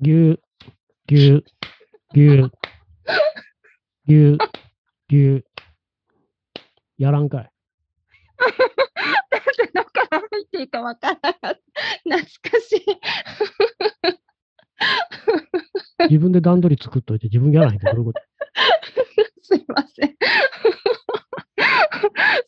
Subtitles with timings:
[0.00, 0.40] ぎゅう、
[1.06, 1.44] ぎゅう、
[2.14, 2.52] ぎゅう、
[4.06, 4.38] ぎゅう、
[5.08, 5.44] ぎゅう。
[6.98, 7.50] やらんかい。
[9.72, 11.58] どっから入っていいかわからなかった。
[12.02, 12.26] 懐か
[12.60, 12.84] しい。
[16.10, 18.20] 自分で段取り作っといて自分やらへんってどういうこと
[19.42, 20.16] すいません。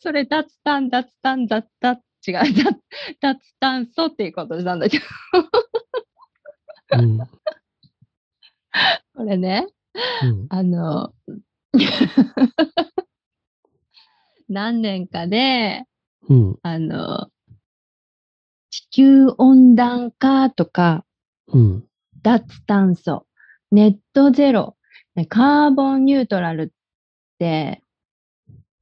[0.00, 2.34] それ、脱炭、脱炭、脱炭、違う、
[3.20, 5.04] 脱炭素っていうことなんだけど、
[6.92, 7.18] うん。
[9.14, 9.66] これね、
[10.22, 10.46] うん。
[10.50, 11.12] あの、
[14.48, 15.84] 何年かで、
[16.28, 16.58] うん。
[16.62, 17.28] あの、
[18.70, 21.04] 地球温暖化とか、
[21.48, 21.84] うん。
[22.22, 23.26] 脱炭素、
[23.70, 24.76] ネットゼロ、
[25.14, 26.68] ねカーボンニュートラルっ
[27.38, 27.82] て、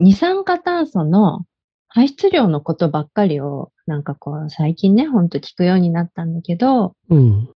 [0.00, 1.44] 二酸化炭素の
[1.88, 7.53] 排出量のことばっかりを、なんかこう、最近ね、ほんと聞くようになったんだけど、うん。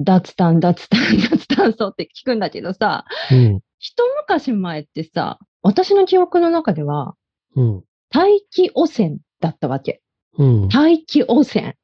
[0.00, 3.60] 脱炭、脱炭、 脱炭素って聞くんだけどさ、うん。
[3.78, 7.14] 一昔前ってさ、私の記憶の中では、
[7.56, 7.84] うん。
[8.10, 10.02] 大気汚染だったわけ。
[10.38, 10.68] うん。
[10.68, 11.76] 大気汚染。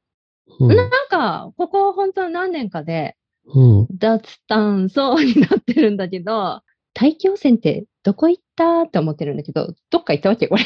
[0.60, 0.76] うん。
[0.76, 3.86] なんか、ここ本当何年かで、うん。
[3.90, 6.62] 脱炭素になってるんだけど、
[6.94, 10.64] 大気汚染ってどこ行ったって思ってるんだけど、どっか行ったわけこれ。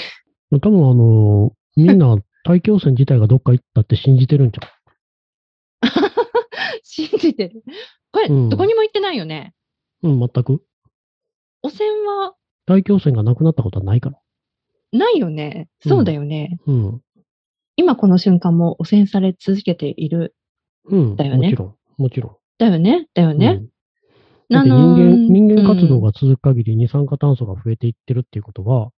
[0.61, 4.59] 多分あの、みんな大気汚染自体がどっか行ったって信じてるんじ
[6.83, 7.63] 信じてる。
[8.13, 9.55] これ、うんどこにも行ってないよね。
[10.03, 10.63] うん、全く。
[11.63, 12.35] 汚染は？
[12.67, 14.19] 大気汚染がなくなったことはないから。
[14.93, 15.69] ないよね。
[15.81, 16.59] そうだよね。
[16.67, 17.01] うん。
[17.77, 20.35] 今この瞬間も汚染され続けている。
[20.85, 21.17] うん。
[21.17, 21.75] だよねもちろん。
[21.97, 22.37] もちろん。
[22.59, 23.09] だよね。
[23.15, 23.47] だよね。
[23.61, 23.73] うん
[24.51, 28.91] だって人あのー間、人間活動が続く限り二酸化炭素が増えていってるっていうことは、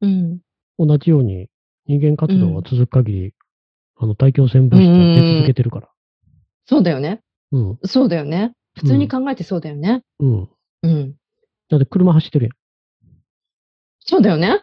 [0.00, 0.40] うん。
[0.80, 1.48] 同じように
[1.86, 3.34] 人間活動が続く限り、
[3.98, 5.88] あの大気汚染物質は出続けてるから。
[6.70, 7.20] そうだよね。
[7.50, 7.78] うん。
[7.84, 8.52] そうだよね。
[8.76, 10.04] 普通に考えてそうだよね。
[10.20, 10.48] うん。
[10.84, 11.16] うん。
[11.68, 12.50] だって車走ってる
[13.98, 14.46] そうだよね。
[14.46, 14.60] やん。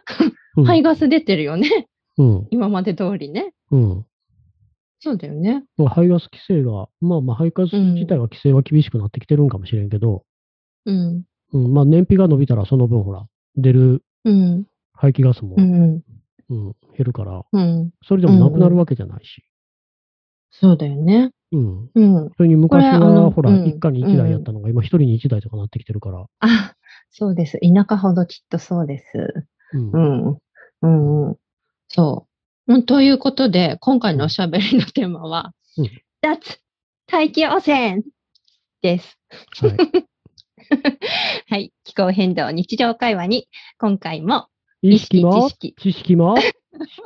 [0.56, 0.64] うん。
[0.64, 1.86] 排ガス出てるよね。
[2.16, 2.48] うん。
[2.50, 3.52] 今まで通りね。
[3.70, 4.06] うん。
[5.00, 5.64] そうだよね。
[5.76, 10.24] まあ排ガス規制が、まあまあ排ガス自体は規制は厳しくなってきてるんかもしれんけど、
[10.86, 11.24] うん。
[11.52, 13.26] うん、まあ燃費が伸びたらその分ほら、
[13.56, 14.64] 出るうん。
[14.94, 16.02] 排気ガスも、ううんん。
[16.48, 17.90] 減るから、うん。
[18.02, 19.44] それでもなくなるわけじゃないし。
[20.50, 21.30] そうだよね。
[21.52, 21.90] うん。
[21.94, 22.30] うん。
[22.36, 26.26] それに昔は、のほら、うん一家に一台やったのが、今一人に一台とかなってきてるから。
[26.40, 26.74] あ、
[27.10, 27.58] そうです。
[27.60, 29.46] 田舎ほどきっとそうです。
[29.72, 30.28] うん。
[30.82, 31.36] うん。
[31.88, 32.26] そ
[32.66, 32.74] う。
[32.74, 36.58] うんということで、今回のおしゃべりのテーマは、うん脱
[37.06, 38.02] 大気汚染
[38.82, 39.18] です。
[39.62, 39.76] はい。
[41.48, 41.72] はい。
[41.84, 43.48] 気候変動日常会話に、
[43.78, 44.48] 今回も
[44.82, 45.74] 意識も知、識。
[45.78, 46.36] 知識も、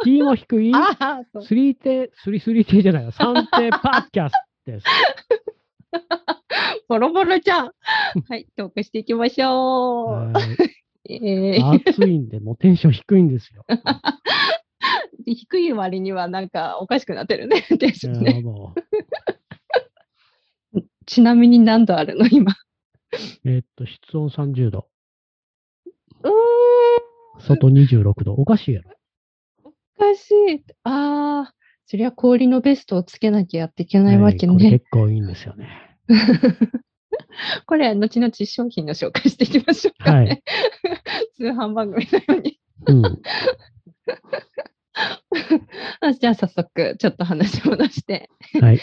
[0.03, 4.33] 敷居も低い、ああ、そうスリーテ、スリスリテじゃないよ、三手パッキャス
[4.67, 4.87] です。
[6.89, 7.73] ボロボロじゃん。
[8.29, 8.47] はい。
[8.57, 10.33] トークしていきましょう。
[10.33, 13.65] はいえー暑いんで、もうテンション低いんですよ。
[15.27, 17.63] 低い割にはなんかおかしくなってるね。
[17.79, 18.75] テンションねも
[21.07, 22.53] ちなみに何度あるの今？
[22.53, 22.55] う
[23.45, 24.89] えーっと、室温30度。
[27.41, 28.35] 外26度。
[28.35, 28.91] おかしいやろ。
[30.03, 30.65] おかしい。
[30.83, 31.55] ああ、
[31.87, 34.79] そりゃ氷のベストをつけなきゃやっていけないわけはいこれね。
[34.79, 35.69] 結構いいんですよね。
[37.67, 40.27] これ、後々商品の紹介していきましょうかね。
[40.27, 40.43] はい
[41.37, 42.61] 通販番組のように。
[42.87, 43.05] うん。
[46.01, 48.29] あじゃあ早速、ちょっと話を戻して。
[48.61, 48.81] はい。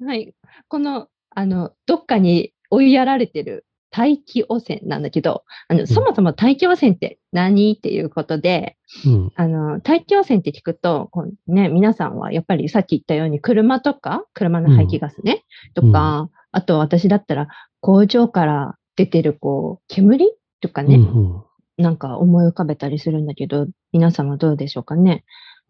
[0.00, 0.34] はい。
[0.68, 3.66] この、あの、どっかに追いやられてる
[3.96, 9.32] 大気汚染なんだけど、あの、そもそも大気汚染って何っていうことで、うん。
[9.36, 15.44] あの、大気汚染って聞くと、こうね、皆さんはやっぱりさっき言ったように車とか、車の排気ガスね、
[15.74, 17.46] とか、あと私だったら
[17.80, 20.28] 工場から出てるこう、煙
[20.60, 21.44] とかね、うん
[21.76, 25.24] なんか思い浮かべたりするんだけど、皆様どうでしょうかね。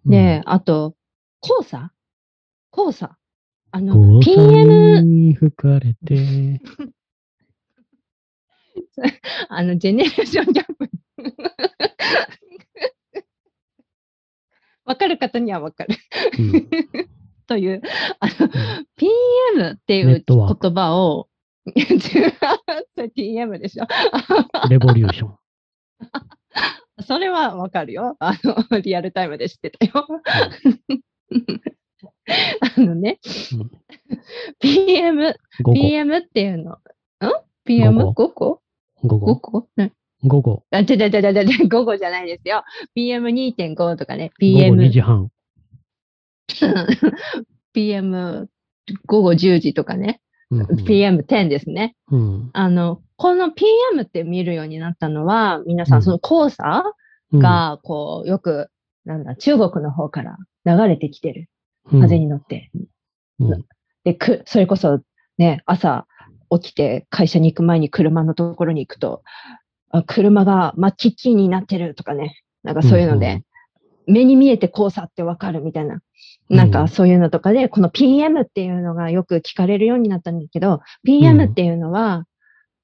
[0.05, 0.95] うん、で、あと、
[1.41, 1.93] 黄砂？
[2.71, 3.17] 黄砂。
[3.71, 6.61] あの、うん、PM、に吹かれて、
[9.49, 10.91] あの、ジェネレーションギャップ。
[14.85, 15.97] わかる方にはわかる。
[16.39, 16.69] うん
[17.47, 17.83] という、
[18.21, 18.49] あの、
[18.97, 21.29] PM っていう言葉を、
[23.15, 23.87] PM でしょ。
[24.71, 25.39] レボリューション。
[27.07, 28.17] それはわかるよ。
[28.19, 30.07] あの、リアルタイムで知ってたよ。
[32.77, 33.19] あのね、
[33.53, 33.71] うん
[34.61, 35.35] PM、
[35.75, 36.79] PM っていうの、ん
[37.67, 38.63] ?PM5
[39.05, 39.93] 午個午 ?5 後、個ね
[40.25, 42.65] 午後、あ、ちゃちゃちゃちゃちゃ、 午後じゃないですよ。
[42.97, 44.33] PM2.5 とかね。
[44.41, 45.31] 午後 PM 2時半。
[47.75, 48.49] PM
[49.07, 50.21] 午後10時とかね。
[50.51, 50.67] うん。
[50.85, 51.97] PM10 ですね。
[52.11, 52.51] うん。
[52.53, 56.85] あの、この PM って見るようになったのは、皆さうんんその黄砂
[57.33, 58.71] うん、が、こう、よく、
[59.05, 61.49] なんだ、中国の方から流れてきてる。
[61.93, 62.71] うん風に乗って。
[63.41, 63.65] うん
[64.05, 65.01] で、く、それこそ
[65.39, 66.07] ね、朝
[66.51, 69.23] 起きて会社に行く前に車のところに行くと、
[69.91, 73.43] あ車が真っ黄っきになってるとかね、なんかそういうので、
[74.07, 76.01] 目に見えて黄砂ってわかるみたいな、
[76.49, 82.27] なんかそういうのとかで、この PM っていうのがよく聞かれるようになったんだけど、PM っていうのは、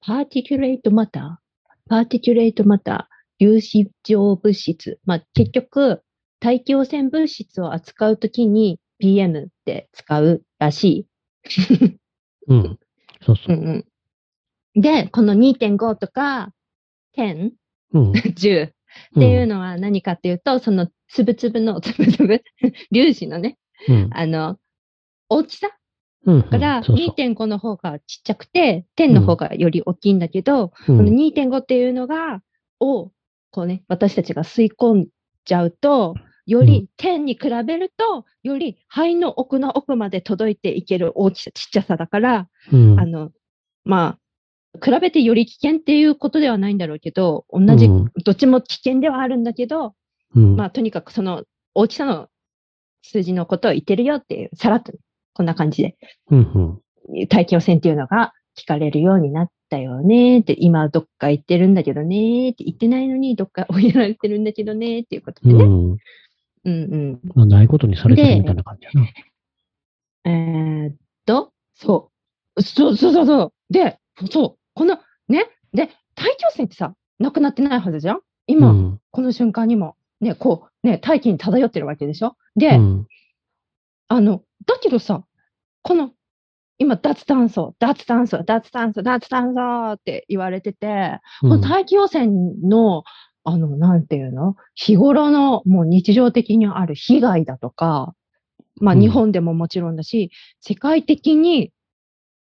[0.01, 4.99] particulate matter、particulate matter、粒子状物質。
[5.05, 6.01] まあ、結局、
[6.39, 11.07] 大気汚染物質を扱うときに PM って使うらしい。
[12.47, 12.79] うん。
[13.25, 13.59] そうそうう。
[13.59, 13.85] ん
[14.75, 16.51] うん、で、この2.5とか
[17.17, 17.51] 10、
[17.93, 18.13] うん。
[18.35, 18.71] 10っ
[19.19, 22.43] ていうのは何かっていうと、そのつぶつぶの、つぶつぶ、
[22.93, 23.57] 粒子のね、
[23.89, 24.09] うん。
[24.13, 24.57] あの、
[25.29, 25.69] 大きさ？
[26.25, 26.43] うん。
[26.43, 31.05] からそうそう2.5の方がちっちゃくて、10の方がより大きいんだけど、うこのん。
[31.07, 32.41] 2.5っていうのが、
[32.79, 33.11] を、
[33.51, 35.07] こうね、私たちが吸い込ん
[35.45, 36.15] じゃうと、
[36.45, 42.99] より10に比べると、より肺の奥の奥まで届いていける大きさ、ちっちゃさだから、うん。
[42.99, 43.31] あの、
[43.83, 49.95] まあ、比べてより危険っていうことではないんだろうけど、同じ、うんどっちも危険ではあるんだけど、
[50.35, 50.55] うん。
[50.55, 51.43] まあ、とにかくその
[51.73, 52.27] 大きさの
[53.03, 54.99] 数字のことを言ってるよっていう、さらっとね、
[55.33, 55.97] こんな感じで、
[56.29, 56.81] うん。
[57.09, 57.27] うん。
[57.27, 65.63] 大気汚染っていうのが聞かれるようになったよねって、今どっか行ってるんだけどねって言ってないのにどっか追いやられてるんだけどねっていうことでね。
[65.63, 65.97] うん。
[66.65, 66.77] うんう
[67.13, 67.19] ん。
[67.35, 69.07] まあ、ないことにされてるみたいな感じやな。
[70.25, 72.11] えーっと、そ
[72.55, 72.61] う。
[72.61, 73.53] そうそうそうそう。
[73.73, 73.99] で、
[74.29, 74.59] そう。
[74.73, 75.49] この、ね。
[75.73, 78.19] で、大気汚染ってさ、なくなってないはずじゃん？
[78.47, 78.99] 今、うん。
[79.11, 82.35] この瞬間にも、ね、こう、ね、大気に漂ってるわけでしょ？
[82.55, 83.07] で、うん。
[84.07, 85.23] あの、だけどさ、
[85.81, 86.11] この、
[86.77, 92.27] 今、脱炭素、脱炭素、脱炭素、脱炭素って言われてて、この大気汚染
[92.63, 93.03] の、
[93.43, 94.55] あの、なんていうの？
[94.75, 98.13] 日頃のもう日常的にある被害だとか、
[98.79, 101.71] まあうん日本でももちろんだし、世界的に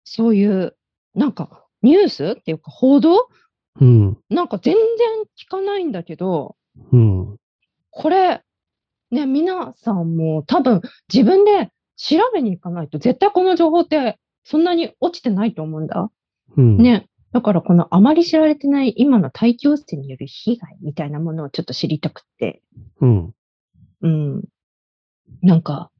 [0.04, 0.76] そういう、
[1.14, 3.28] なんかニュースっていうか報道？
[3.81, 4.19] うん。
[4.28, 4.82] なんか全然
[5.38, 6.56] 聞かないんだけど、
[6.92, 7.37] うん。
[7.90, 8.42] これ、
[9.10, 10.82] ね、皆さんも多分
[11.12, 16.10] 自分で調べに行かないと絶対この情報ってそんなに落ちてないと思うんだ。
[16.56, 16.78] うん。
[16.78, 17.08] ね。
[17.32, 22.62] だからこのあまり知られてない今の大気汚染による被害みたいなものをちょっと知りたくて、
[23.00, 23.35] うん。
[24.03, 24.44] うん。
[25.43, 25.91] なんか、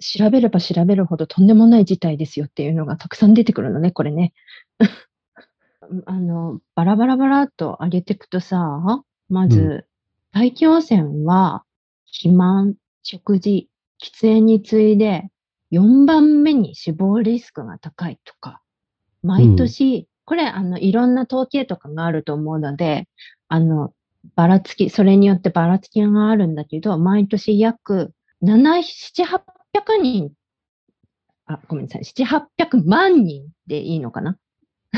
[0.00, 4.34] 調べれば調べるほどとんでもない事態ですよっていうのがたくさん出てくるのね、これね。
[6.06, 9.88] あの、バラバラバラっと上げていくとさ、まず、う
[10.32, 11.64] 大気汚染は、
[12.06, 13.70] 肥満、食事、
[14.02, 15.30] 喫煙に次いで、
[15.70, 18.60] 4番目に死亡リスクが高いとか、
[19.22, 23.08] 毎年、これ、あの、いろんな統計とかがあると思うので、
[23.48, 23.92] あの、
[24.34, 30.32] ばらつき、それによってばらつきがあるんだけど、毎年約7、7、800人、
[31.46, 34.36] あ、ごめんなさい、7、800万人でいいのかな？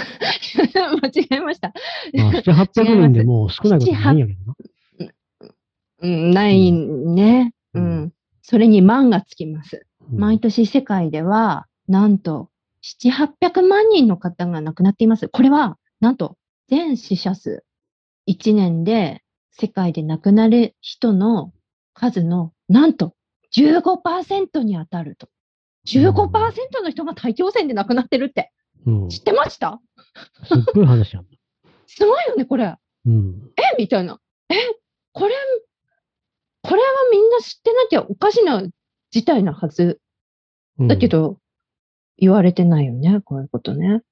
[1.03, 1.73] 間違えました。
[2.15, 4.55] まあ、7、800人でもう少ないことないんやけどな。
[6.01, 7.53] うん、ないね。
[7.75, 8.13] ううんん。
[8.43, 9.85] それに万がつきます。
[10.11, 12.49] うん毎年世界では、なんと、
[13.03, 15.29] 7、800万人の方が亡くなっています。
[15.29, 16.37] これは、なんと、
[16.69, 17.65] 全死者数、
[18.29, 21.53] 1年で世界で亡くなる人の
[21.93, 23.15] 数の、なんと、
[23.55, 25.29] 15%に当たると。
[25.87, 26.31] 15%
[26.83, 28.53] の人が大気汚染で亡くなってるって。
[28.87, 29.11] うん。
[29.11, 29.71] す知ってました？
[29.71, 29.81] っ
[30.75, 31.27] ごい話やん。
[31.87, 32.77] すごいよね、これ。
[33.07, 33.51] うん。
[33.57, 33.77] え？
[33.79, 34.21] みたいな。
[34.51, 34.55] え？
[35.13, 35.35] これ、
[36.63, 38.63] これはみんな知ってなきゃおかしな
[39.11, 40.01] 事態なはず。
[40.79, 41.39] うんだけ、ど、
[42.19, 44.03] 言われてないよね、こういうことね。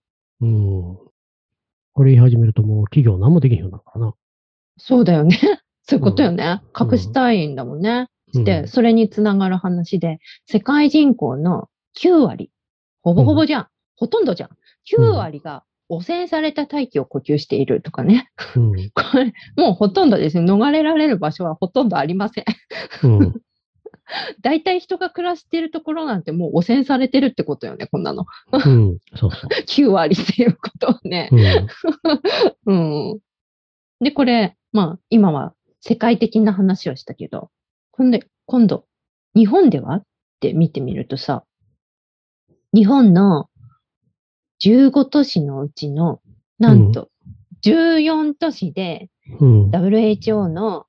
[0.40, 0.96] うん。
[1.92, 4.14] これ言い始めるともう企業何もできへんようになるからな。
[4.78, 5.36] そうだよね。
[5.88, 6.60] そういうことよね。
[6.78, 8.08] うん隠したいんだもんね。
[8.34, 12.50] うんで、それにつながる話で、世界人口の9割、
[13.02, 13.68] ほぼほぼじゃん。
[13.96, 14.50] ほとんどじゃん。
[14.92, 18.28] 9割が汚染された大気を呼吸しているとかね。
[18.56, 18.72] うん。
[18.92, 20.52] これ、もうほとんどですね。
[20.52, 22.44] 逃れられる場所はほとんどありません。
[24.08, 24.42] うん。
[24.42, 28.26] 大体人が暮らしているところなんてもう汚染されてるってことよね、こんなの。
[28.52, 28.98] うん。
[29.14, 29.50] そうそう。
[29.66, 31.28] 9割っていうことをね。
[32.66, 32.74] うん。
[33.12, 33.18] うん。
[34.00, 37.50] で、これ、まあ、今は世界的な話をしたけど、
[37.92, 38.86] 今度、今度、
[39.34, 39.96] 日本では？
[39.96, 40.04] っ
[40.40, 41.44] て見てみるとさ、
[42.74, 43.48] 日本の
[44.62, 46.20] 15都市のうちの、
[46.58, 47.08] なんと、
[47.64, 49.08] 14都市で
[49.40, 49.70] うん。
[49.70, 50.86] WHO の、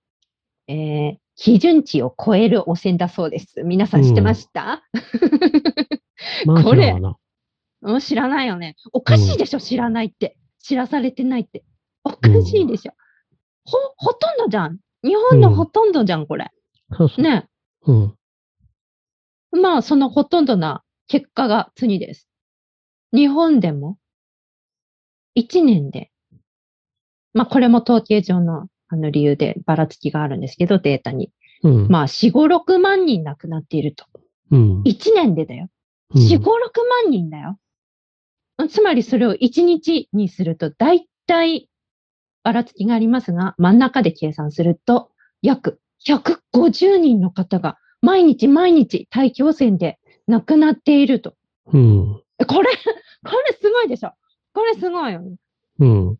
[0.67, 3.63] えー基準値を超える汚染だそうです。
[3.63, 4.83] 皆さん知ってました、
[6.45, 7.19] まあ、これそ
[7.83, 8.75] うん、知らないよね。
[8.91, 10.35] おかしいでしょ、知らないって。
[10.59, 11.63] 知らされてないって。
[12.03, 12.93] おかしいでしょ。
[13.65, 14.79] ほ、ほとんどじゃん。
[15.03, 16.49] 日本のほとんどじゃん、これ。
[16.97, 17.21] そうそう。
[17.21, 17.47] ね。
[17.85, 18.17] うん。
[19.51, 22.27] まあ、そのほとんどな結果が次です。
[23.13, 23.99] 日本でも、
[25.37, 26.11] 1年で、
[27.33, 31.31] まあ、これも統計上のあの理由でばらつきがあるんですけど、データに。
[31.63, 31.87] うん。
[31.89, 34.05] まあ、4、5、6万人亡くなっていると。
[34.51, 34.81] うん。
[34.83, 35.69] 1年でだよ。
[36.15, 37.57] うん4、5、6万人だよ。
[38.69, 41.69] つまりそれを1日にすると、だいたい
[42.43, 51.35] ばらつきがありますが、真ん中で計算すると、約150人の方が毎日毎日大気汚染で亡くなっていると。
[51.73, 52.23] うん。
[52.39, 52.69] えこれ、
[53.23, 54.11] これすごいでしょ。
[54.53, 55.35] これすごいよね。
[55.79, 56.17] うん。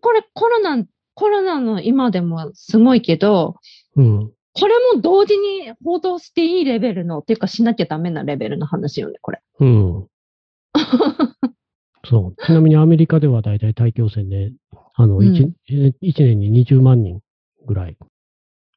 [0.00, 0.84] これコロナ、
[1.18, 3.56] コロナの今でもすごいけど、
[3.96, 4.32] うん。
[4.52, 9.42] これも同時に報道していいレベルの、っていうかしなきゃダメなレベルの話よね、これ。
[9.58, 10.06] うん。
[12.04, 12.34] そう。
[12.46, 14.52] ちなみにアメリカでは大体大気汚染で、
[14.94, 17.20] あの、うん一え一年に20万人
[17.66, 17.96] ぐらい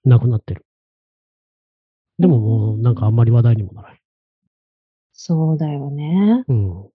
[0.03, 0.65] 亡くなってる。
[2.17, 4.01] でももうなんかあんまり話題にもならない。
[5.13, 6.43] そうだよね。
[6.47, 6.89] うん。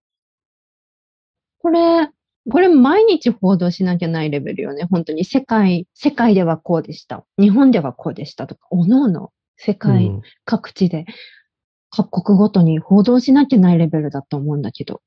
[1.60, 2.10] これ、
[2.50, 4.86] これ毎日報道しなきゃないレベルよね。
[4.90, 7.24] 本当に世界、世界ではこうでした。
[7.38, 10.22] 日本ではこうでしたとか、おのおの世う界ん。
[10.44, 11.06] 各地で
[11.90, 15.02] 各国ごとに報道しなきゃないレベルだと思うんだけど。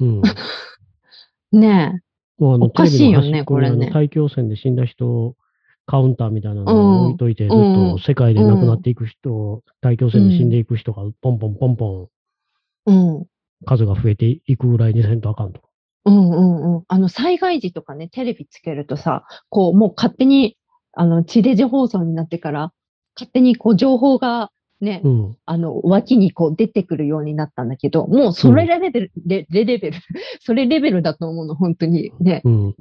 [0.00, 0.22] うん。
[1.52, 2.00] ね
[2.38, 5.36] もうあの、おかしいよねこれね大気汚染で死んだ人、
[5.84, 12.94] カウンターみたいなのを置いといて、ずっうんと世界で亡くなっていく人、大気汚染で死んでいく人がポンポンポンポンえ。
[12.94, 13.26] うん。
[13.66, 15.60] 数が増えていくぐらいにせんとあかんと。
[16.04, 16.84] うんうんうん。
[16.88, 20.56] あの、災害時とかね、テレビつけるとさ、こう、もう勝手に、
[20.92, 22.72] あの、地デジ放送になってから、
[23.14, 24.50] 勝手にこう、情報が
[24.82, 25.36] ね、うん。
[25.46, 29.98] あの、脇にこう出てくるようになったんだけど、もうそれレベル、レレレベル、
[30.42, 32.12] それレベルだと思うの、本当に。
[32.18, 32.74] ね、うん。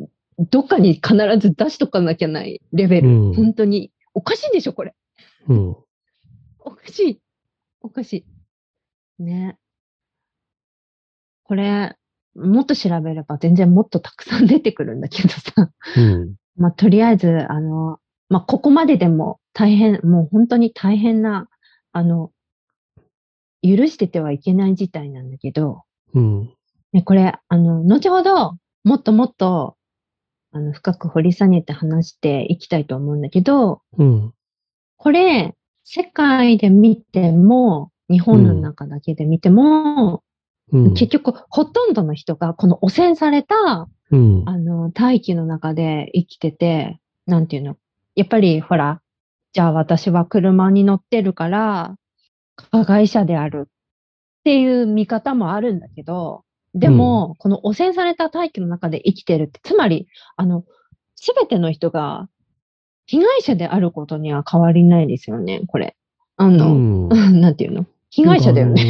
[0.50, 3.10] どっかに必ず出しとかなきゃないレベル。
[3.10, 3.92] うん本当に。
[4.16, 4.96] おかしいでしょ、これ。
[5.48, 5.76] うん。
[6.60, 7.22] おかしい。
[7.82, 8.26] おかし
[9.20, 9.24] い。
[9.24, 9.58] ね。
[11.44, 11.96] これ、
[12.36, 15.72] もっと調べれば全然もっとたくさん出てくるんだけどさ。
[15.98, 16.36] うん。
[16.56, 21.50] まあ、とりあえず、あの、まあ、ここまででも大変、もう本当に大変な、
[21.92, 22.32] あの、
[23.64, 25.84] 許しててはいけない事態なんだけど、
[26.14, 26.54] うん。
[26.94, 29.76] ね、これ、あの、後ほど、もっともっと、
[30.52, 34.34] あの、深く掘り下げて話していきたいと思うんだけど、うん。
[34.98, 40.24] これ、世界で見ても、日本の中だけで見ても、
[40.72, 40.94] うん。
[40.94, 44.44] 結局、ほとんどの人が、この汚染された、うん。
[44.46, 47.78] あの、大気の中で生きてて、なんていうの？
[48.16, 49.02] やっぱり、ほら、
[49.54, 51.96] じゃあ私は車に乗ってるから、
[52.72, 53.72] 加害者であるっ
[54.44, 60.64] ていう見方もあるんだけど、でも、この汚染された大気の中で生きてるって、つまり、あの、
[61.16, 62.28] すべての人が
[63.06, 65.96] 被害者であることには変わりないですよね、これ。
[66.38, 67.10] あうの、ん。
[67.42, 67.86] なんていうの？
[68.10, 68.84] 被害者だよね。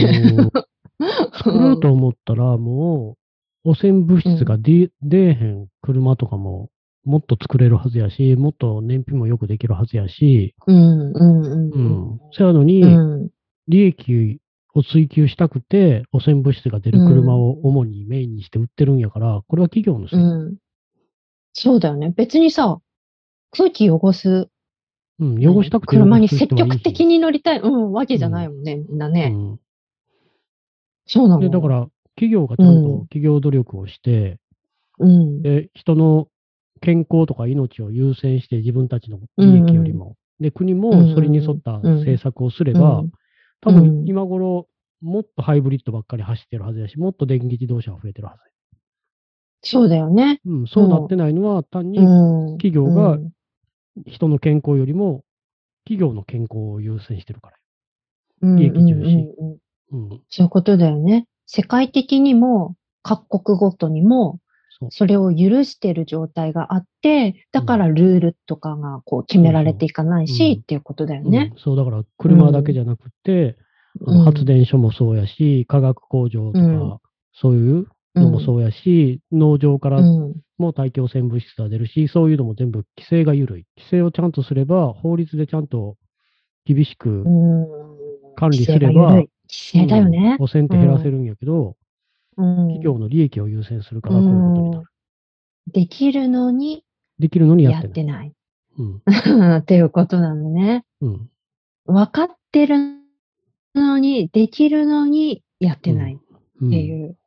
[1.34, 3.18] 作ろうと思ったら、も
[3.66, 6.70] う、汚染物質が出出えへん車とかも、
[7.04, 11.70] もっと作れるはずやし、もっと燃費もよくできるはずやし、うん、うん、うん。
[11.70, 12.20] ううんん。
[12.32, 13.30] そうやのに、うん。
[13.68, 14.40] 利益
[14.74, 20.20] を追求したくて、汚染物質が出る車を主にメインにして売ってるんやから、これは企業のせい。
[20.20, 20.58] うん。
[21.54, 22.14] そうだよね。
[22.16, 22.80] 別にさ、
[23.52, 24.50] 空気汚す
[25.20, 29.32] うん、汚したくて車に積極的に乗りたい、うん、わけじゃないもんね、みんなね。
[29.34, 29.60] うん
[31.12, 31.42] そうなの。
[31.42, 34.38] で、だから、企業がちゃんうんと企業努力をして、
[34.98, 35.42] うん。
[35.42, 36.28] で、人の
[36.80, 43.12] 健康とか命を優先して自分たちの利益よりも、で、国もそれに沿った政策をすれば、うん
[43.64, 44.68] 多分うん今頃、
[45.02, 48.42] もっとハイブリッドばっかり走ってるはずやし、もっと電気自動車が増えてるはず
[49.62, 50.40] そうだよね。
[50.44, 50.52] や。
[50.52, 52.58] うん、そうなってないのは、単にうん。
[52.58, 53.30] 企業がうん
[54.08, 55.24] 人の健康よりも、
[55.84, 57.58] 企業の健康を優先してるから。
[58.42, 59.28] うん利益重視
[59.92, 60.10] うん。
[60.30, 61.28] そういうことだよね。
[61.46, 64.40] 世界的にも、各国ごとにも、
[64.90, 71.52] それを許してる状態があって、だからルールとかがこう決められていかないし、っていうことだよね。
[71.54, 71.56] う。
[71.56, 71.60] ん。
[71.60, 73.58] そう、だから車だけじゃなくて、
[74.24, 76.98] 発電所もそうやし、化学工場とか、うん。
[77.34, 80.36] そういうのもそうやし、農場からうん。
[80.58, 83.66] も大気汚染物質が出るし、そういうのも全部規制が緩い。
[83.78, 85.98] 規制をちゃんとすれば、法律でちゃんと
[86.66, 87.68] 厳しくうん。
[88.36, 90.44] 管理すれば規制が緩い規制だよねうん。
[90.44, 91.76] 汚染って減らせるんやけど、うん
[92.38, 94.88] 企業の利益を優先するからこういうことになる。
[95.74, 96.84] できるのに
[97.20, 97.90] できるのにややっない。
[97.90, 98.34] って てない。
[98.78, 99.58] うん。
[99.58, 100.86] っていうことなのね。
[101.02, 101.30] うん。
[101.86, 102.78] 分かってる
[103.76, 106.18] のに、できるのにやってないっ
[106.62, 107.18] うんていう。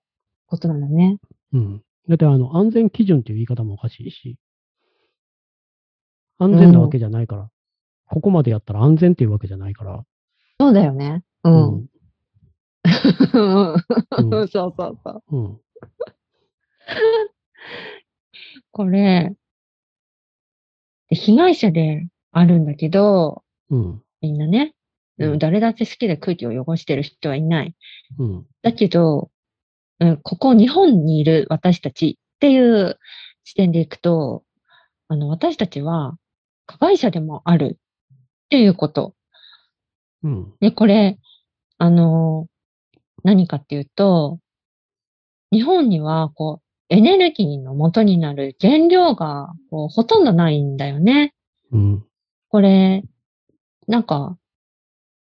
[0.46, 1.18] ことなんだね。
[1.52, 1.82] うん。
[2.08, 4.36] だって、あの、安全基準っていう言い方もおかしいし、
[6.38, 7.50] 安全なわけじゃないから、
[8.06, 10.04] ここまでやったら安全っていうわけじゃないから、
[10.60, 11.22] そうだよね。
[11.44, 11.50] う。
[11.50, 11.86] うん
[13.32, 13.80] うんうん
[14.20, 15.22] そうそうそう。
[15.30, 15.60] うん。
[18.70, 19.34] これ、
[21.08, 24.02] で被害者であるんだけど、うん。
[24.20, 24.74] みんなね、
[25.18, 27.74] うんうん、誰だって好きで空気を汚してる人はいない。
[28.18, 28.46] うん。
[28.62, 29.30] だけど、
[30.00, 32.98] うん、ここ日本にいる私たちっていう
[33.44, 34.44] 視点でいくと、
[35.08, 36.16] あの、私たちは
[36.66, 39.14] 加害者でもあるっていうこと。
[40.22, 40.54] うん。
[40.60, 41.18] で、これ、
[41.78, 42.48] あの、
[43.24, 44.38] 何かっていうと、
[45.50, 51.34] 日本には、こう、エネルギーの元になる原料が、こう、ほとんどないんだよね。
[51.72, 52.04] うん。
[52.48, 53.02] これ、
[53.88, 54.36] なんか、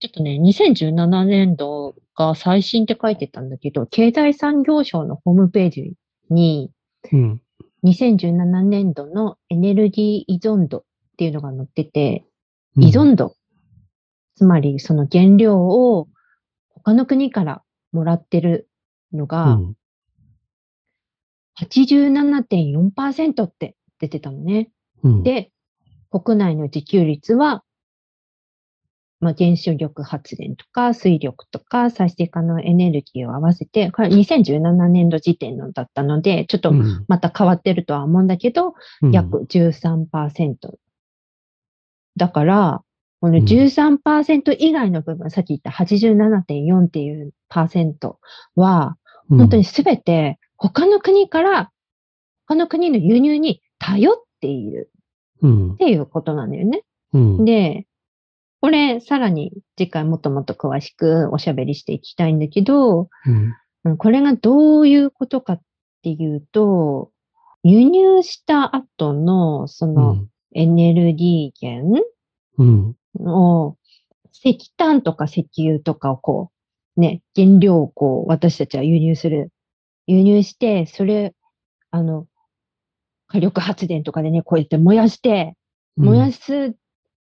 [0.01, 5.95] ちょっとね、2017年度が最新って書いてたんだけど、経済産業省のホームページ
[6.31, 6.71] に、
[7.13, 7.41] うん。
[7.85, 10.83] 2017年度のエネルギー依存度っ
[11.19, 12.25] ていうのが載ってて、
[12.77, 13.37] うん依存度。
[14.35, 16.09] つまり、その原料を
[16.71, 17.63] 他の国から
[17.95, 18.69] もらってる
[19.13, 19.77] のうがん。
[21.61, 24.71] 87.4%って出てたのね。
[25.03, 25.23] うん。
[25.23, 25.53] で、
[26.11, 27.63] 国内の自給率は、
[29.21, 40.57] まあ、原子力発電とか水力とか再生可能エネルギーを合わせて、これ2017年度時点のだったので、ちょっとうん、また変わってるとは思うんだけど、うん約13%。
[42.17, 42.83] だから、
[43.25, 48.19] このうん13%以外の部分、さっき言った87.4っていうパーセント
[48.55, 48.99] は、
[49.31, 51.71] 本当にすべて他の国から、
[52.47, 54.91] 他の国の輸入に頼っている
[55.41, 55.77] うんっ。
[55.79, 56.83] ていうことなんだよね。
[57.15, 57.45] うん。
[57.47, 57.87] で、
[58.61, 63.55] これさらに次回もっともっと詳しくおしゃべりしていきたいんだけど、うん。
[63.85, 65.61] うんこれがどういうことかっ
[66.03, 67.11] ていうと、
[67.63, 72.05] 輸入した後のそのエネルギー源
[72.59, 72.97] うん。
[73.21, 73.77] を
[74.33, 76.51] 石炭とか石油とかをこ
[76.97, 79.51] う、ね、原料をこう私たちは輸入する。
[80.07, 81.35] 輸入して、それ、
[81.91, 82.27] あの、
[83.27, 85.57] 火力発電とかでね、こうやって燃やして、
[85.97, 86.75] 燃やす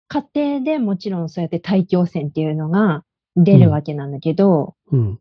[0.09, 3.05] 過程でもちろんそうやって大気汚染っていうのが
[3.37, 5.19] 出るわけなんだけど、うん。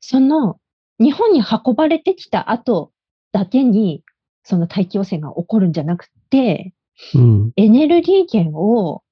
[0.00, 0.58] その
[1.00, 2.92] 日本に運ばれてきた後
[3.32, 4.04] だけに
[4.42, 6.74] その大気汚染が起こるんじゃなくて、
[7.14, 7.52] うん。
[7.56, 9.02] エネルギー源を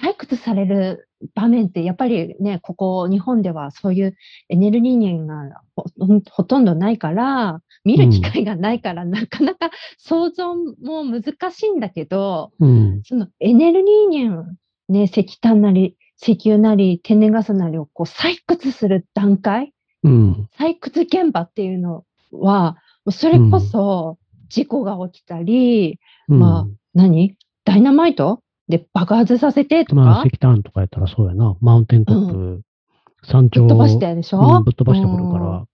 [0.00, 4.16] 採掘される場面ってやっぱりね、ここ日本ではそういう
[4.48, 5.84] エネルギー源がほ
[6.30, 13.02] ほとんどないから、見る機会がないから、なかなか想像も難しいんだけど、うん。
[13.04, 14.52] そのエネルギー源、
[14.88, 19.72] ね、石炭なり、石油なり、天然ガスなりをこう採掘する段階、
[20.04, 20.48] うん。
[20.58, 22.76] 採掘現場っていうのは、
[23.10, 26.38] それこそ事故が起きたり、うん。
[26.38, 27.36] まあ何？
[27.64, 28.41] ダイナマイト？
[28.68, 31.56] で爆発させてとか、まあ、石炭とかやったらそうやな。
[31.60, 32.62] マウンテントップ、
[33.24, 35.64] 山頂ぶっ飛ばしてでしょ、うんぶっ飛ばしてくるから。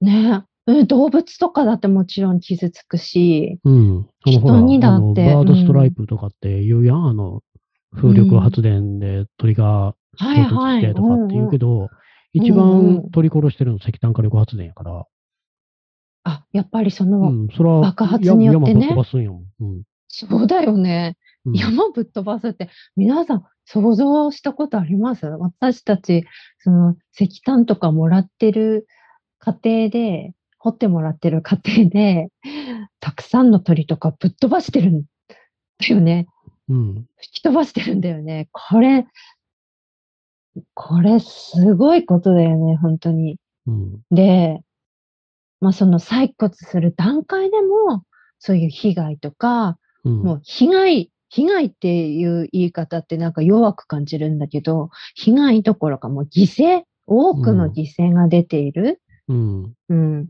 [0.00, 4.08] ねえ、動物とかだってもちろん傷つくし、うん。
[4.24, 7.06] 人にだってバードストライプとかって言うやん。
[7.08, 7.42] あの、
[7.94, 10.80] 風力発電で鳥がはい衝突はい。
[10.80, 11.88] してとかって言うけど。
[11.88, 11.90] ど、
[12.32, 15.04] 一うんう番ん鳥殺してるの石炭火力発電やから。
[16.24, 17.48] あ、やっぱりそうの、ん。
[17.54, 18.96] それは、爆発によってね。
[19.60, 19.82] うん。
[20.08, 21.16] そうだよね。
[21.46, 25.26] うん山ぶっ飛ばすって、皆さん想像したことあります？
[25.26, 26.24] 私たち、
[26.58, 28.86] その石炭とかもらってる
[29.38, 32.28] 過程で、掘ってもらってる過程で、
[33.00, 35.02] たくさんの鳥とかぶっ飛ばしてるん
[35.78, 36.26] だよね。
[36.70, 37.06] うん。
[37.16, 38.48] 吹き飛ばしてるんだよね。
[38.52, 39.06] これ、
[40.72, 43.38] これすごいことだよね、本当に。
[43.66, 44.00] うん。
[44.10, 44.62] で、
[45.60, 48.04] まあその採掘する段階でも、
[48.38, 50.22] そういう被害とか、うん。
[50.22, 59.00] もう被害、被害っていう言い方ってなんか弱く感じるんだけど、被害どころかもう犠牲、多くの犠牲が出ている。
[59.26, 59.74] うん。
[59.88, 60.28] うん。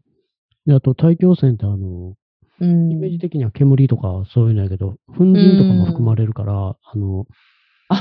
[0.64, 2.14] で、あと、大気汚染って、あの、
[2.58, 2.90] うん。
[2.90, 7.34] イメージ的には煙とかそういうのやけど、粉塵とかも含まれるから、あのあ、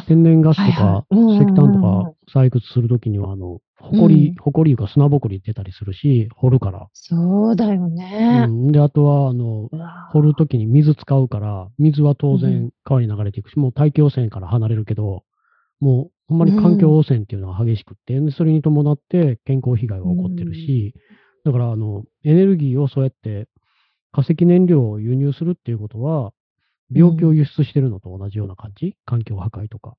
[0.07, 4.35] 天然ガスとか、石炭とか採掘するときには、あの、ほこり、うん。
[4.35, 6.87] ほこりいうか砂ぼこり出たりするし、掘るから。
[6.93, 8.47] そうだようね。
[8.47, 8.71] ん。
[8.71, 9.69] で、あとは、あの、
[10.11, 15.23] 掘るときに水使うから、水は当う然川に流れていくし、もう大気汚染から離れるけど、
[15.79, 20.93] もうほんまに環境汚染っていうのは激しくって、でそれに伴って健康被害が起こってるし、
[21.43, 23.47] だからあの、エネルギーをそうやって
[24.11, 26.31] 化石燃料を輸入するっていうことは、
[26.95, 29.95] 病気を輸出してるのと同じような感じ、環境破壊とか。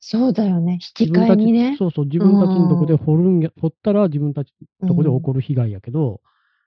[0.00, 0.74] そうだよね。
[1.00, 1.76] 引き換えにね。
[1.78, 6.20] そうそう、自分たちのとこで掘るんや、掘ったら自分たちのとこで起こる被害やけど、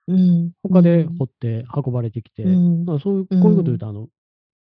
[0.08, 0.52] うん。
[0.64, 4.08] 他で掘って運ばれてきて、うんだからそういう、こういうこと言うと、あの、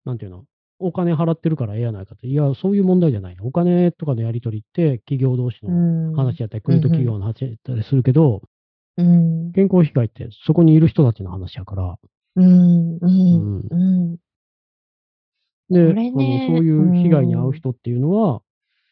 [0.06, 0.46] なんていうの、
[0.80, 2.28] お金払ってるからええやないかと。
[2.28, 3.46] いや、そういう問題じゃないの。
[3.46, 6.16] お金とかのやり取りって企業同士うのん。
[6.16, 8.42] 話やったり、国と企業の話やったりするけど、
[8.98, 9.52] うん。
[9.54, 11.96] 健康被害ってそこにいる人たちの話やから、
[12.36, 12.96] うん。
[12.96, 13.00] う。
[13.02, 13.68] うんん。
[13.70, 14.18] うん。
[15.72, 18.42] で、ねあのそういう被害に遭う人っていうのは、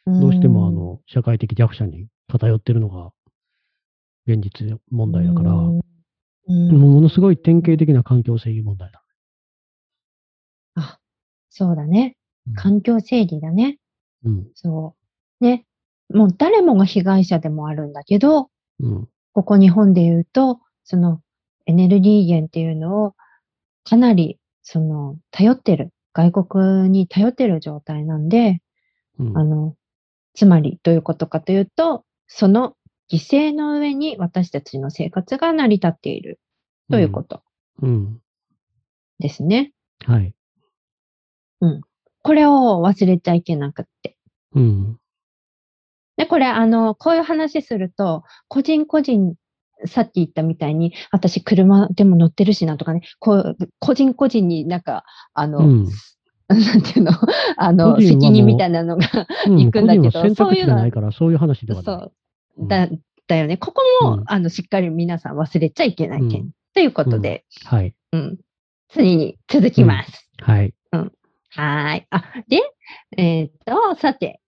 [0.06, 3.12] どうしてもあの社会的弱者に偏ってるのが
[4.26, 5.80] 現実問題だから、うん
[6.50, 9.04] もうものすごい典型的な環境正義問題だ。
[10.74, 11.00] あ、
[11.52, 12.18] そうだね。
[12.56, 13.78] 環境整理だね。
[14.26, 14.48] うん。
[14.56, 14.96] そ
[15.42, 15.44] う。
[15.44, 15.66] ね。
[16.12, 19.08] もう誰もが被害者でもあるんだけど、うん。
[19.34, 21.22] ここ日本で言うと、その
[21.68, 23.16] エネルギー源っていうのを
[23.84, 25.92] かなり、その、頼ってる。
[26.14, 28.62] 外国に頼ってる状態なんで、
[29.20, 29.38] うん。
[29.38, 29.76] あの、
[30.34, 32.76] つまりどういうことかというと、その
[33.12, 36.40] 犠牲の上に私たちの生活が成り立っている
[36.90, 37.44] ということ
[37.82, 38.22] うん。
[39.20, 39.74] ですね。
[40.06, 40.34] はい。
[42.22, 44.16] これを忘れちゃいけなくって。
[44.54, 45.00] うん。
[46.18, 49.36] で、これ、あの、こういう話すると、個人個人、
[49.86, 55.88] さっき言ったみたいに、私車でも乗ってるしなとかね、こう、個人個人になんか、あの、うん
[56.48, 57.12] なんていうの、
[57.58, 59.08] あの、責任みたいなのが、
[59.46, 61.96] うん行くんだけど個人は選択肢がないから、そういう話ではない。
[61.96, 62.12] そ
[62.64, 62.90] う、だ、
[63.28, 63.58] だよね。
[63.58, 66.42] ここも、うんあの、しっかり皆さん忘れちゃいけない点。
[66.42, 67.96] うんということで、はい。
[68.14, 68.38] うん。
[68.90, 70.30] 次に続きます。
[70.38, 70.74] はい。
[70.92, 72.08] はーい。
[72.10, 72.62] あ、で、
[73.18, 74.40] えーっと、さて。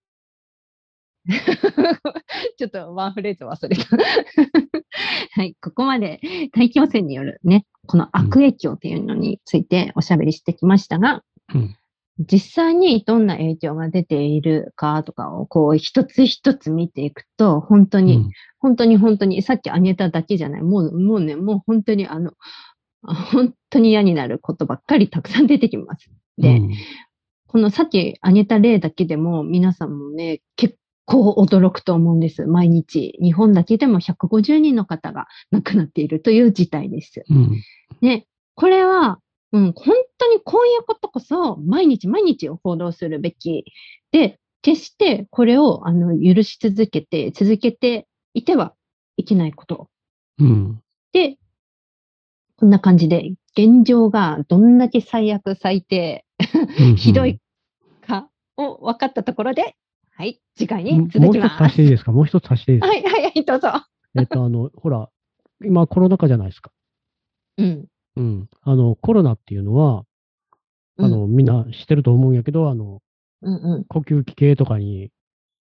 [2.58, 3.84] ちょっとワンフレーズ忘れた。
[5.34, 5.56] はい。
[5.62, 6.20] ここまで
[6.52, 11.76] 大気汚染によるね、この悪影響っていうのについておしゃべりしてきましたが、うん。
[12.20, 18.30] 実際にどんな影響が出ているかとかをこう一つ一つ見ていくと、本当に、
[18.60, 22.34] 本当に本当に、さっき挙げただけじゃない、もう、もうね、もう本当にあの、
[23.04, 26.12] あ本当に嫌になることばっかりたくさん出てきます。
[26.38, 26.72] で、うん
[27.52, 30.78] このさっき挙げた例だけでも皆さんもね、結
[31.12, 32.46] 構驚くと思うんです。
[32.46, 33.18] 毎日。
[33.22, 37.24] 日本だけでも150人の方が亡くなっているという事態です。
[37.30, 37.62] うん。
[38.00, 39.20] ね、これは、
[39.52, 43.66] うん、本当にこういうことこそ毎日毎日を報道するべき
[44.14, 48.74] で、決してこれをあの許し続けて、続けていては
[49.18, 49.90] いけないこと。
[50.40, 50.82] うん。
[51.12, 51.38] で、
[52.56, 56.24] こんな感じで、現状がどんだけ最悪最低、
[56.80, 57.40] うん ひどい
[58.08, 59.76] かを分かったところで、
[60.18, 61.64] はい、次回うんに続きもう一つます。
[61.64, 62.12] 足していいですか？
[62.12, 62.94] もう一つ足していいですか？
[62.94, 63.70] はい、はい、はい、どうぞ。
[64.18, 65.10] えっと、あの、ほら、
[65.64, 66.72] 今コロナ禍じゃないですか。
[67.58, 67.86] うん。
[68.18, 68.50] うん。
[68.62, 70.04] あの、コロナっていうのは、
[70.98, 73.02] あの、みんな知ってると思うんやけど、あの、
[73.42, 73.86] うん、うん。
[73.86, 75.12] 呼吸器系とかに、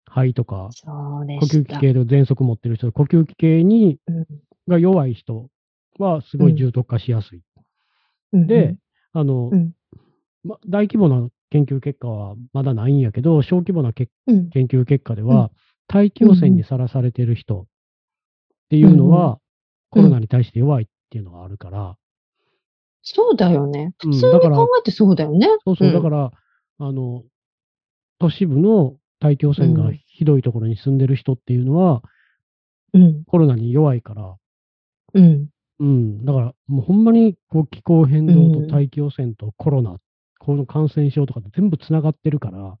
[0.09, 1.45] 肺とか、呼。
[1.45, 4.25] 吸器系で喘息持ってる人、呼吸器系に、うん
[4.67, 5.49] が弱い人
[5.97, 7.41] はすごい重篤化しやすい。
[8.33, 8.75] うん、で、
[9.13, 9.73] あの、うん
[10.43, 15.51] ま、大規模な研究結果はまだないんやけど、小規模なけうん、研究結果でうは、
[15.87, 17.65] 大気汚染にさらされてる人っ
[18.69, 19.39] ていうのは、うん。
[19.91, 21.97] コロナに対して弱いっていうのがあるから、
[23.01, 23.93] そうだよね。
[24.03, 24.11] うん。
[24.13, 25.47] 普通に考えてそうだよね。
[25.65, 25.93] そうそう、ん。
[25.93, 26.31] だから、
[26.79, 27.23] あの、
[28.19, 29.99] 都市部の大気汚染がうん。
[30.05, 32.03] ひどいところに住んでる人っていうのは、
[32.93, 34.35] うん、コロナに弱いから、
[35.13, 35.47] うん、
[35.79, 38.67] うん、だからもうほんまにこう気候変動うん。
[38.67, 39.97] と大気汚染とコロナ、
[40.49, 42.75] この感染症とか全部つながってるから、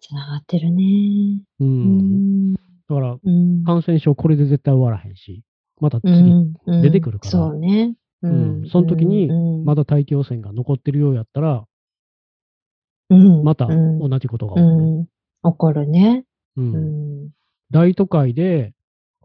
[0.00, 1.42] つながってるね。
[1.60, 2.52] う、うん。
[2.52, 3.64] ん、だからうん。
[3.64, 5.42] 感染症これで絶対終わらへんし、
[5.78, 7.30] またう次、出てくるから。
[7.30, 7.92] そうね。
[8.22, 8.32] うう
[8.64, 8.66] ん。
[8.70, 11.66] その時にうんまだ大気汚染が残ってるようやったら、
[13.10, 13.44] うん。
[13.44, 13.98] またうん。
[14.08, 14.86] 同じことが起うこる。
[14.86, 16.24] ん、起こるね。
[16.56, 16.74] うん。
[16.74, 16.78] う
[17.26, 17.28] ん。
[17.70, 18.72] 大都会で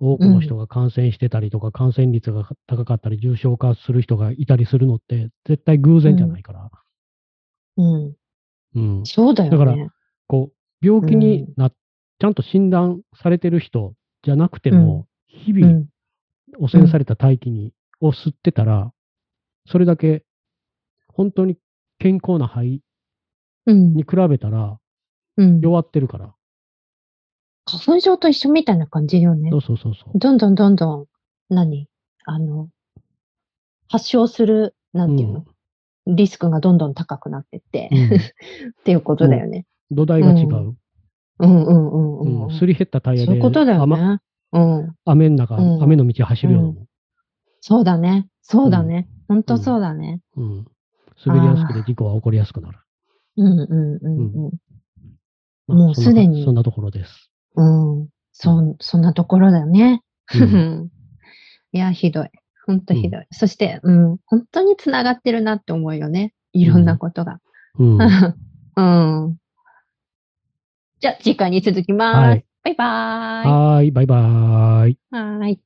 [0.01, 6.69] 多くの人が感染してたりとか、感染率が高かったり、重症化する人がいたりするのって、絶対偶然じゃないから。
[7.77, 8.15] うん、
[8.75, 9.05] うん。
[9.05, 9.57] そうだよね。
[9.57, 9.87] だから
[10.27, 15.89] こう、病気にな、ちゃんと診断されてる人じゃなくても、日々うん、
[16.59, 18.91] 汚染された大気に、を吸ってたら、
[19.67, 20.23] それだけ、
[21.07, 21.57] 本当に
[21.99, 22.81] 健康な肺
[23.65, 24.79] うんに比べたら
[25.37, 25.59] うん。
[25.61, 26.33] 弱ってるから。
[27.65, 29.57] 花粉症と一緒みたいな感じよねそ。
[29.57, 30.19] うそうそうそう。
[30.19, 31.05] どんどんどんどん、
[31.49, 31.87] 何？
[32.25, 32.69] あの、
[33.89, 35.45] 発症する、なんていうの、
[36.07, 38.19] リスクがどんどん高くなってって、うん っ
[38.83, 39.65] ていうことだよね。
[39.91, 40.75] 土台が違う。
[41.39, 42.51] うんうんうんうん。
[42.51, 44.19] すり減ったタイヤでそういうことだよ雨ね。
[44.53, 44.95] うん。
[45.05, 46.85] 雨の中、うん雨の道走るようなもん。
[47.61, 48.27] そうだね。
[48.41, 49.07] そうだね。
[49.27, 50.21] ほんとそうだね。
[50.35, 50.65] うん。
[51.25, 52.79] 滑りやすくて事故は起こりやすくなる。
[53.37, 54.51] うんうんうんうん。
[55.67, 57.29] まあもうすでにそんなところです。
[57.55, 58.07] うん。
[58.31, 60.01] そ、そんなところだよね。
[60.33, 60.89] うん
[61.73, 62.29] いや、ひどい。
[62.67, 63.25] ほんとひどい。
[63.31, 66.33] そして、うん、本当につながってるなって思うよね。
[66.53, 67.39] いろんなことが。
[67.79, 67.97] うん。
[68.77, 68.81] う
[69.29, 69.37] ん。
[70.99, 72.17] じゃあ、次回に続きます。
[72.17, 73.51] はいバイバーイ。
[73.51, 74.99] はーい、バイバーイ。
[75.11, 75.61] はーい。